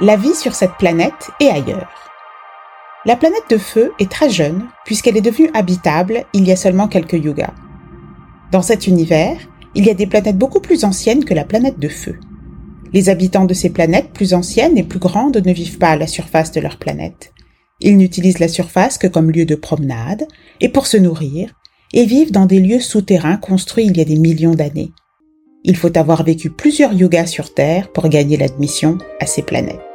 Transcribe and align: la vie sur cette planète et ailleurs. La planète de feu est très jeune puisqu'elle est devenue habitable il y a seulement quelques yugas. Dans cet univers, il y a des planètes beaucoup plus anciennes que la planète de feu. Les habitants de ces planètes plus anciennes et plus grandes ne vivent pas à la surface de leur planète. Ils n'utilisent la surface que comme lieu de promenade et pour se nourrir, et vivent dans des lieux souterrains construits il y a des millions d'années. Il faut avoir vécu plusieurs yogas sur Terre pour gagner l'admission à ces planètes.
la 0.00 0.16
vie 0.16 0.34
sur 0.34 0.54
cette 0.54 0.74
planète 0.76 1.30
et 1.38 1.48
ailleurs. 1.48 2.10
La 3.04 3.16
planète 3.16 3.48
de 3.48 3.58
feu 3.58 3.92
est 4.00 4.10
très 4.10 4.28
jeune 4.28 4.66
puisqu'elle 4.84 5.16
est 5.16 5.20
devenue 5.20 5.50
habitable 5.54 6.24
il 6.32 6.46
y 6.46 6.52
a 6.52 6.56
seulement 6.56 6.88
quelques 6.88 7.12
yugas. 7.12 7.52
Dans 8.50 8.62
cet 8.62 8.88
univers, 8.88 9.36
il 9.76 9.86
y 9.86 9.90
a 9.90 9.94
des 9.94 10.06
planètes 10.06 10.38
beaucoup 10.38 10.60
plus 10.60 10.84
anciennes 10.84 11.24
que 11.24 11.34
la 11.34 11.44
planète 11.44 11.78
de 11.78 11.88
feu. 11.88 12.18
Les 12.92 13.08
habitants 13.08 13.44
de 13.44 13.54
ces 13.54 13.70
planètes 13.70 14.12
plus 14.12 14.34
anciennes 14.34 14.78
et 14.78 14.82
plus 14.82 14.98
grandes 14.98 15.36
ne 15.36 15.52
vivent 15.52 15.78
pas 15.78 15.90
à 15.90 15.96
la 15.96 16.06
surface 16.06 16.50
de 16.50 16.60
leur 16.60 16.78
planète. 16.78 17.32
Ils 17.80 17.96
n'utilisent 17.96 18.40
la 18.40 18.48
surface 18.48 18.98
que 18.98 19.06
comme 19.06 19.30
lieu 19.30 19.44
de 19.44 19.56
promenade 19.56 20.26
et 20.60 20.68
pour 20.68 20.86
se 20.86 20.96
nourrir, 20.96 21.54
et 21.92 22.04
vivent 22.04 22.32
dans 22.32 22.46
des 22.46 22.58
lieux 22.58 22.80
souterrains 22.80 23.36
construits 23.36 23.86
il 23.86 23.96
y 23.96 24.00
a 24.00 24.04
des 24.04 24.18
millions 24.18 24.54
d'années. 24.54 24.92
Il 25.66 25.76
faut 25.76 25.96
avoir 25.96 26.24
vécu 26.24 26.50
plusieurs 26.50 26.92
yogas 26.92 27.24
sur 27.24 27.54
Terre 27.54 27.90
pour 27.90 28.10
gagner 28.10 28.36
l'admission 28.36 28.98
à 29.18 29.24
ces 29.24 29.40
planètes. 29.40 29.93